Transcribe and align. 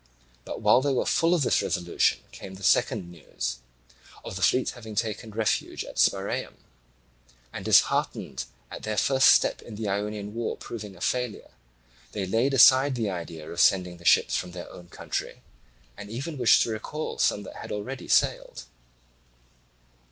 But 0.45 0.61
while 0.61 0.81
they 0.81 0.93
were 0.93 1.05
full 1.05 1.35
of 1.35 1.43
this 1.43 1.61
resolution 1.61 2.21
came 2.31 2.55
the 2.55 2.63
second 2.63 3.11
news 3.11 3.57
of 4.25 4.35
the 4.35 4.41
fleet 4.41 4.71
having 4.71 4.95
taken 4.95 5.29
refuge 5.29 5.83
in 5.83 5.93
Spiraeum; 5.95 6.57
and 7.53 7.63
disheartened 7.63 8.45
at 8.71 8.81
their 8.81 8.97
first 8.97 9.27
step 9.27 9.61
in 9.61 9.75
the 9.75 9.87
Ionian 9.87 10.33
war 10.33 10.57
proving 10.57 10.95
a 10.95 11.01
failure, 11.01 11.51
they 12.13 12.25
laid 12.25 12.55
aside 12.55 12.95
the 12.95 13.11
idea 13.11 13.47
of 13.51 13.59
sending 13.59 13.97
the 13.97 14.03
ships 14.03 14.35
from 14.35 14.53
their 14.53 14.71
own 14.71 14.87
country, 14.89 15.43
and 15.95 16.09
even 16.09 16.39
wished 16.39 16.63
to 16.63 16.71
recall 16.71 17.19
some 17.19 17.43
that 17.43 17.57
had 17.57 17.71
already 17.71 18.07
sailed. 18.07 18.63